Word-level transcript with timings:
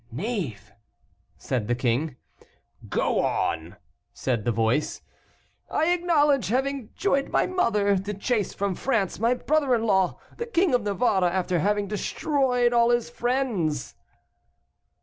"Knave!" 0.11 0.71
said 1.37 1.67
the 1.67 1.75
king. 1.75 2.15
"Go 2.89 3.19
on," 3.23 3.75
said 4.15 4.45
the 4.45 4.51
voice. 4.51 5.03
"I 5.69 5.93
acknowledge 5.93 6.47
having 6.47 6.89
joined 6.95 7.29
my 7.29 7.45
mother, 7.45 7.95
to 7.95 8.13
chase 8.15 8.51
from 8.51 8.73
France 8.73 9.19
my 9.19 9.35
brother 9.35 9.75
in 9.75 9.83
law, 9.85 10.17
the 10.37 10.47
King 10.47 10.73
of 10.73 10.81
Navarre, 10.81 11.25
after 11.25 11.59
having 11.59 11.87
destroyed 11.87 12.73
all 12.73 12.89
his 12.89 13.11
friends." 13.11 13.93